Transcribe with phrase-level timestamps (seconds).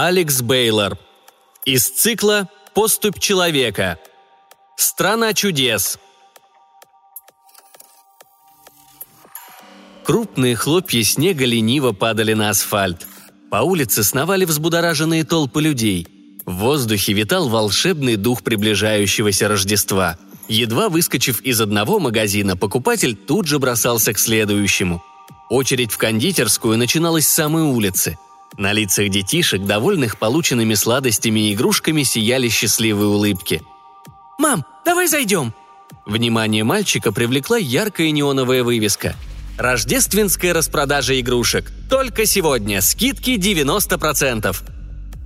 [0.00, 0.96] Алекс Бейлор.
[1.64, 3.98] Из цикла «Поступь человека».
[4.76, 5.98] Страна чудес.
[10.08, 13.06] Крупные хлопья снега лениво падали на асфальт.
[13.50, 16.08] По улице сновали взбудораженные толпы людей.
[16.46, 20.16] В воздухе витал волшебный дух приближающегося Рождества.
[20.48, 25.04] Едва выскочив из одного магазина, покупатель тут же бросался к следующему.
[25.50, 28.18] Очередь в кондитерскую начиналась с самой улицы–
[28.56, 33.60] на лицах детишек, довольных полученными сладостями и игрушками, сияли счастливые улыбки.
[34.38, 35.52] «Мам, давай зайдем!»
[36.06, 39.14] Внимание мальчика привлекла яркая неоновая вывеска.
[39.58, 41.72] «Рождественская распродажа игрушек.
[41.90, 42.80] Только сегодня.
[42.80, 44.56] Скидки 90%!»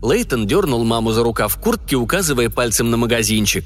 [0.03, 3.65] Лейтон дернул маму за рукав куртки, указывая пальцем на магазинчик.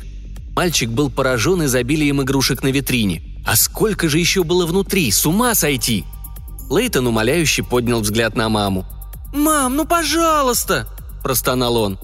[0.54, 3.22] Мальчик был поражен изобилием игрушек на витрине.
[3.46, 5.10] А сколько же еще было внутри?
[5.10, 6.04] С ума сойти!
[6.68, 8.84] Лейтон умоляюще поднял взгляд на маму.
[9.32, 10.88] «Мам, ну пожалуйста!»–
[11.22, 11.98] простонал он.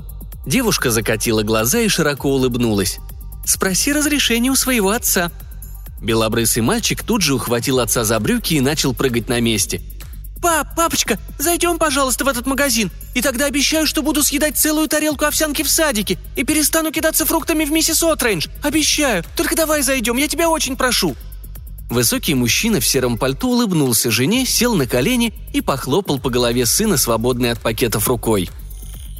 [0.46, 2.98] Девушка закатила глаза и широко улыбнулась.
[3.44, 5.32] «Спроси разрешение у своего отца».
[6.02, 9.80] Белобрысый мальчик тут же ухватил отца за брюки и начал прыгать на месте.
[10.42, 15.24] «Пап, папочка, зайдем, пожалуйста, в этот магазин, и тогда обещаю, что буду съедать целую тарелку
[15.24, 18.48] овсянки в садике и перестану кидаться фруктами в миссис Отрейндж.
[18.60, 21.14] Обещаю, только давай зайдем, я тебя очень прошу».
[21.88, 26.96] Высокий мужчина в сером пальто улыбнулся жене, сел на колени и похлопал по голове сына,
[26.96, 28.50] свободной от пакетов рукой.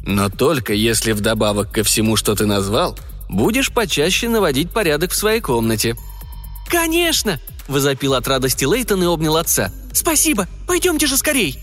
[0.05, 5.39] «Но только если вдобавок ко всему, что ты назвал, будешь почаще наводить порядок в своей
[5.39, 5.95] комнате».
[6.67, 9.71] «Конечно!»– возопил от радости Лейтон и обнял отца.
[9.93, 10.47] «Спасибо!
[10.67, 11.59] Пойдемте же скорей!»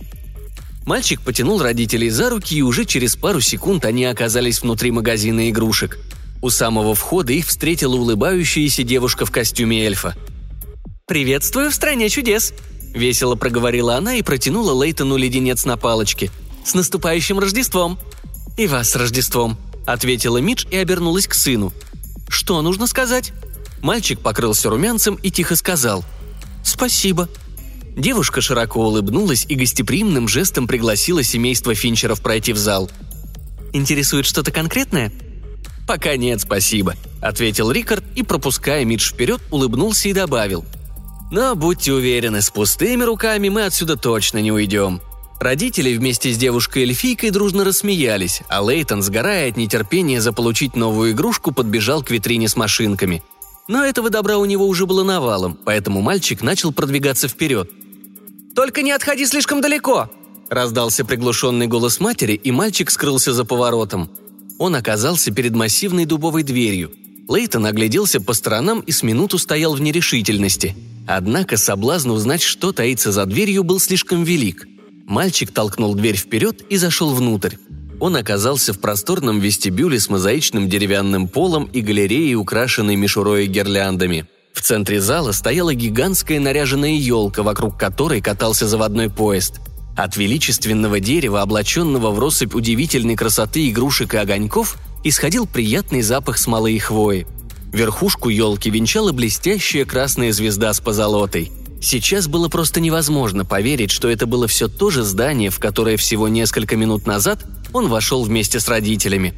[0.86, 5.98] Мальчик потянул родителей за руки, и уже через пару секунд они оказались внутри магазина игрушек.
[6.42, 10.14] У самого входа их встретила улыбающаяся девушка в костюме эльфа–
[11.10, 12.54] «Приветствую в стране чудес!»–
[12.94, 16.30] весело проговорила она и протянула Лейтону леденец на палочке.
[16.64, 17.98] «С наступающим Рождеством!»
[18.56, 19.58] «И вас с Рождеством!»–
[19.88, 21.72] ответила Мидж и обернулась к сыну.
[22.28, 23.32] «Что нужно сказать?»
[23.82, 26.04] Мальчик покрылся румянцем и тихо сказал
[26.64, 27.28] «Спасибо».
[27.96, 32.90] Девушка широко улыбнулась и гостеприимным жестом пригласила семейство Финчеров пройти в зал.
[33.72, 35.12] «Интересует что-то конкретное?»
[35.86, 40.64] «Пока нет, спасибо»,— ответил Рикард и, пропуская Мидж вперед, улыбнулся и добавил–
[41.30, 45.00] но будьте уверены, с пустыми руками мы отсюда точно не уйдем.
[45.38, 52.02] Родители вместе с девушкой-эльфийкой дружно рассмеялись, а Лейтон, сгорая от нетерпения заполучить новую игрушку, подбежал
[52.02, 53.22] к витрине с машинками.
[53.70, 57.70] Но этого добра у него уже было навалом, поэтому мальчик начал продвигаться вперед.
[58.54, 60.10] «Только не отходи слишком далеко!»
[60.50, 64.10] Раздался приглушенный голос матери, и мальчик скрылся за поворотом.
[64.58, 66.91] Он оказался перед массивной дубовой дверью.
[67.28, 70.76] Лейтон огляделся по сторонам и с минуту стоял в нерешительности–
[71.12, 74.69] Однако соблазн узнать, что таится за дверью, был слишком велик.
[75.06, 77.56] Мальчик толкнул дверь вперед и зашел внутрь.
[78.00, 84.27] Он оказался в просторном вестибюле с мозаичным деревянным полом и галереей, украшенной мишурой и гирляндами.
[84.53, 89.61] В центре зала стояла гигантская наряженная елка, вокруг которой катался заводной поезд.
[89.97, 96.72] От величественного дерева, облаченного в россыпь удивительной красоты игрушек и огоньков, исходил приятный запах смолы
[96.72, 97.27] и хвои–
[97.72, 101.53] Верхушку елки венчала блестящая красная звезда с позолотой.
[101.80, 106.28] Сейчас было просто невозможно поверить, что это было все то же здание, в которое всего
[106.28, 109.34] несколько минут назад он вошел вместе с родителями.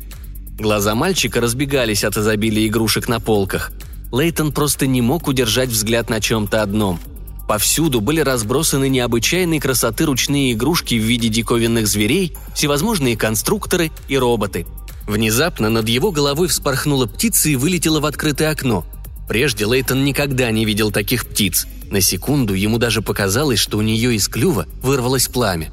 [0.58, 3.72] Глаза мальчика разбегались от изобилия игрушек на полках.
[4.10, 7.00] Лейтон просто не мог удержать взгляд на чем-то одном.
[7.48, 14.66] Повсюду были разбросаны необычайной красоты ручные игрушки в виде диковинных зверей, всевозможные конструкторы и роботы–
[15.06, 18.84] Внезапно над его головой вспорхнула птица и вылетела в открытое окно.
[19.32, 21.66] Прежде Лейтон никогда не видел таких птиц.
[21.90, 25.72] На секунду ему даже показалось, что у нее из клюва вырвалось пламя.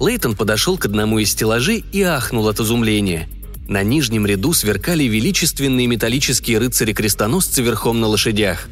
[0.00, 3.28] Лейтон подошел к одному из стеллажей и ахнул от изумления.
[3.68, 8.66] На нижнем ряду сверкали величественные металлические рыцари-крестоносцы верхом на лошадях.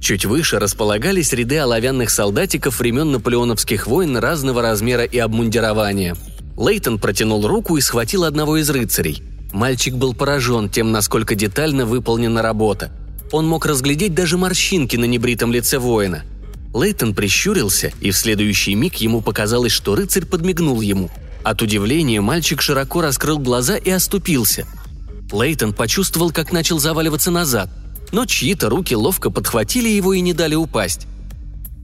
[0.00, 6.16] Чуть выше располагались ряды оловянных солдатиков времен наполеоновских войн разного размера и обмундирования–
[6.56, 9.20] Лейтон протянул руку и схватил одного из рыцарей.
[9.52, 12.92] Мальчик был поражен тем, насколько детально выполнена работа.
[13.30, 16.24] Он мог разглядеть даже морщинки на небритом лице воина.
[16.74, 21.10] Лейтон прищурился, и в следующий миг ему показалось, что рыцарь подмигнул ему.
[21.42, 24.66] От удивления мальчик широко раскрыл глаза и оступился.
[25.32, 27.70] Лейтон почувствовал, как начал заваливаться назад,
[28.12, 31.06] но чьи-то руки ловко подхватили его и не дали упасть.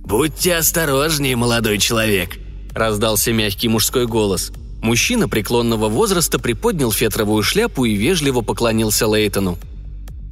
[0.05, 2.37] «Будьте осторожнее, молодой человек»,–
[2.75, 4.53] раздался мягкий мужской голос.
[4.83, 9.59] Мужчина преклонного возраста приподнял фетровую шляпу и вежливо поклонился Лейтону.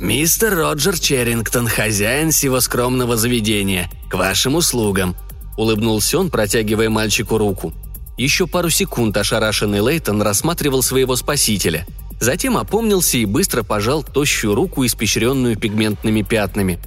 [0.02, 3.88] «Мистер Роджер Черрингтон, хозяин сего скромного заведения.
[4.10, 5.14] К вашим услугам»,–
[5.56, 7.72] улыбнулся он, протягивая мальчику руку.
[8.18, 11.86] Еще пару секунд ошарашенный Лейтон рассматривал своего спасителя.
[12.18, 16.80] Затем опомнился и быстро пожал тощую руку, испещренную пигментными пятнами.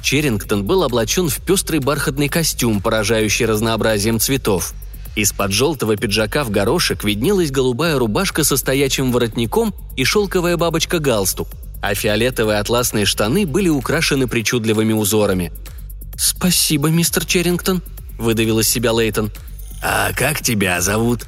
[0.00, 4.74] Черрингтон был облачен в пестрый бархатный костюм, поражающий разнообразием цветов.
[5.16, 11.48] Из-под желтого пиджака в горошек виднелась голубая рубашка со стоячим воротником и шелковая бабочка-галстук–
[11.80, 15.52] а фиолетовые атласные штаны были украшены причудливыми узорами.
[16.16, 17.82] «Спасибо, мистер Черрингтон»,—
[18.18, 19.30] выдавил из себя Лейтон.
[19.82, 21.26] «А как тебя зовут?»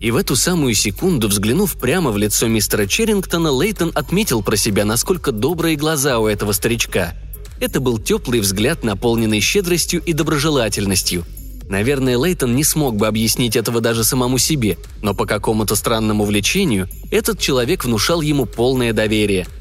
[0.00, 4.84] И в эту самую секунду, взглянув прямо в лицо мистера Черрингтона, Лейтон отметил про себя,
[4.84, 7.14] насколько добрые глаза у этого старичка.
[7.58, 11.24] Это был теплый взгляд, наполненный щедростью и доброжелательностью.
[11.68, 16.88] Наверное, Лейтон не смог бы объяснить этого даже самому себе, но по какому-то странному влечению
[17.10, 19.48] этот человек внушал ему полное доверие–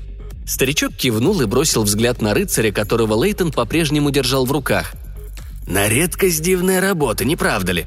[0.46, 4.94] Старичок кивнул и бросил взгляд на рыцаря, которого Лейтон по-прежнему держал в руках.
[5.66, 7.86] «На редкость дивная работа, не правда ли?»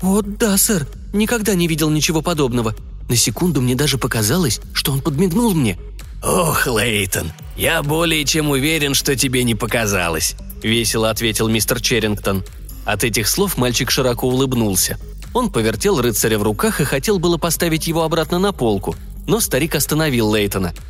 [0.00, 0.86] «О, да, сэр.
[1.12, 2.74] Никогда не видел ничего подобного.
[3.08, 5.78] На секунду мне даже показалось, что он подмигнул мне».
[6.22, 12.44] «Ох, Лейтон, я более чем уверен, что тебе не показалось»,— весело ответил мистер Черрингтон.
[12.84, 14.98] От этих слов мальчик широко улыбнулся.
[15.34, 18.94] Он повертел рыцаря в руках и хотел было поставить его обратно на полку,
[19.26, 20.72] но старик остановил Лейтона—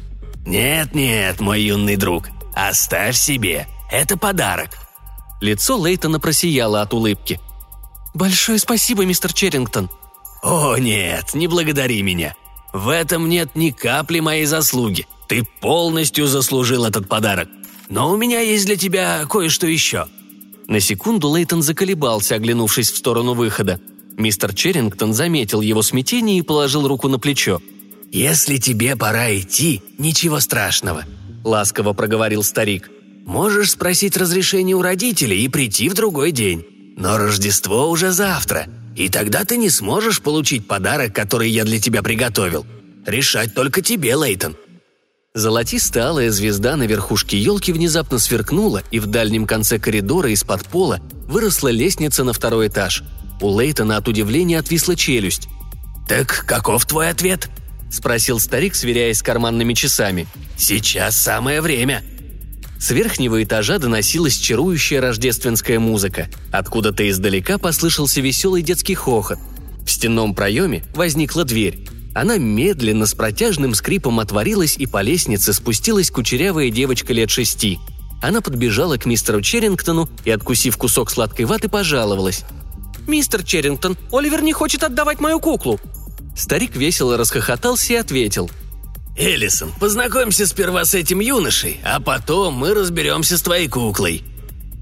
[0.46, 3.68] «Нет-нет, мой юный друг, оставь себе.
[3.90, 4.70] Это подарок».
[5.40, 7.40] Лицо Лейтона просияло от улыбки.
[8.14, 9.88] «Большое спасибо, мистер Черрингтон».
[10.42, 12.34] «О, нет, не благодари меня.
[12.72, 15.06] В этом нет ни капли моей заслуги.
[15.28, 17.48] Ты полностью заслужил этот подарок.
[17.88, 20.06] Но у меня есть для тебя кое-что еще».
[20.66, 23.80] На секунду Лейтон заколебался, оглянувшись в сторону выхода.
[24.16, 27.60] Мистер Черрингтон заметил его смятение и положил руку на плечо–
[28.12, 31.04] «Если тебе пора идти, ничего страшного»,—
[31.44, 32.90] ласково проговорил старик.
[33.24, 36.94] «Можешь спросить разрешение у родителей и прийти в другой день.
[36.98, 42.02] Но Рождество уже завтра, и тогда ты не сможешь получить подарок, который я для тебя
[42.02, 42.66] приготовил.
[43.06, 44.56] Решать только тебе, Лейтон».
[45.32, 51.68] Золотистая звезда на верхушке елки внезапно сверкнула, и в дальнем конце коридора из-под пола выросла
[51.68, 53.04] лестница на второй этаж.
[53.40, 55.48] У Лейтона от удивления отвисла челюсть.
[56.06, 57.48] «Так каков твой ответ?»–
[57.92, 60.26] спросил старик, сверяясь с карманными часами.
[60.56, 62.02] «Сейчас самое время!»
[62.80, 66.28] С верхнего этажа доносилась чарующая рождественская музыка.
[66.50, 69.38] Откуда-то издалека послышался веселый детский хохот.
[69.86, 71.86] В стенном проеме возникла дверь.
[72.14, 77.78] Она медленно, с протяжным скрипом отворилась, и по лестнице спустилась кучерявая девочка лет шести.
[78.20, 82.44] Она подбежала к мистеру Черрингтону и, откусив кусок сладкой ваты, пожаловалась.
[83.06, 85.80] «Мистер Черрингтон, Оливер не хочет отдавать мою куклу.
[86.36, 88.50] Старик весело расхохотался и ответил.
[89.16, 94.24] «Эллисон, познакомься сперва с этим юношей, а потом мы разберемся с твоей куклой».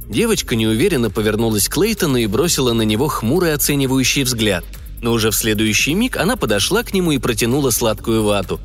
[0.08, 4.64] Девочка неуверенно повернулась к Лейтону и бросила на него хмурый оценивающий взгляд.
[5.02, 8.60] Но уже в следующий миг она подошла к нему и протянула сладкую вату.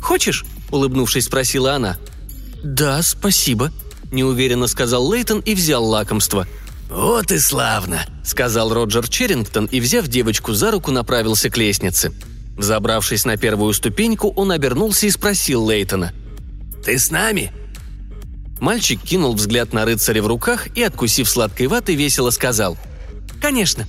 [0.00, 1.96] «Хочешь?»– улыбнувшись, спросила она.
[2.62, 3.72] «Да, спасибо»,–
[4.12, 6.46] неуверенно сказал Лейтон и взял лакомство–
[6.88, 12.12] «Вот и славно»,— сказал Роджер Черрингтон и, взяв девочку за руку, направился к лестнице.
[12.56, 16.12] Взобравшись на первую ступеньку, он обернулся и спросил Лейтона.
[16.84, 17.52] «Ты с нами?»
[18.60, 22.78] Мальчик кинул взгляд на рыцаря в руках и, откусив сладкой ваты, весело сказал.
[23.40, 23.86] «Конечно».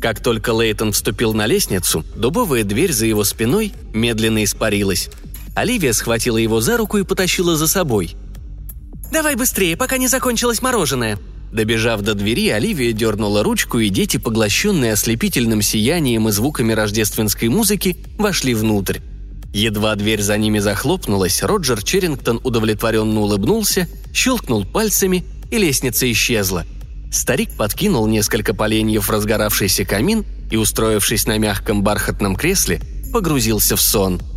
[0.00, 5.10] Как только Лейтон вступил на лестницу, дубовая дверь за его спиной медленно испарилась.
[5.54, 8.16] Оливия схватила его за руку и потащила за собой.
[9.12, 11.18] «Давай быстрее, пока не закончилось мороженое»,
[11.52, 17.96] Добежав до двери, Оливия дернула ручку, и дети, поглощенные ослепительным сиянием и звуками рождественской музыки,
[18.16, 19.00] вошли внутрь.
[19.52, 26.64] Едва дверь за ними захлопнулась, Роджер Черрингтон удовлетворенно улыбнулся, щелкнул пальцами, и лестница исчезла.
[27.12, 32.80] Старик подкинул несколько поленьев в разгоравшийся камин и, устроившись на мягком бархатном кресле,
[33.12, 34.22] погрузился в сон–